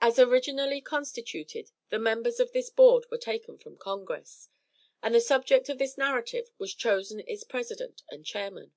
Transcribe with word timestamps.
As 0.00 0.18
originally 0.18 0.80
constituted, 0.80 1.70
the 1.88 2.00
members 2.00 2.40
of 2.40 2.50
this 2.50 2.68
board 2.68 3.06
were 3.12 3.16
taken 3.16 3.58
from 3.58 3.76
Congress, 3.76 4.48
and 5.04 5.14
the 5.14 5.20
subject 5.20 5.68
of 5.68 5.78
this 5.78 5.96
narrative 5.96 6.50
was 6.58 6.74
chosen 6.74 7.20
its 7.28 7.44
president 7.44 8.02
or 8.10 8.18
chairman. 8.18 8.72